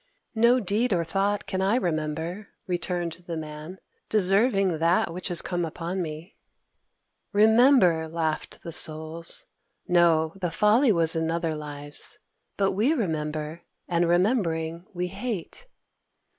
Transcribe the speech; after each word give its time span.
"No 0.33 0.59
deed 0.59 0.93
or 0.93 1.03
thought 1.03 1.45
can 1.45 1.61
I 1.61 1.75
remember," 1.75 2.47
returned 2.65 3.23
the 3.27 3.37
Man, 3.37 3.77
"deserving 4.09 4.79
that 4.79 5.13
which 5.13 5.27
has 5.27 5.43
come 5.43 5.63
upon 5.63 6.01
me." 6.01 6.37
"Remember!" 7.33 8.07
laughed 8.07 8.63
the 8.63 8.73
Souls. 8.73 9.45
"No 9.87 10.33
the 10.37 10.49
folly 10.49 10.91
was 10.91 11.15
in 11.15 11.29
other 11.29 11.53
lives. 11.53 12.17
But 12.57 12.71
we 12.71 12.93
remember; 12.93 13.61
and 13.87 14.09
remembering, 14.09 14.87
we 14.91 15.05
hate." 15.05 15.67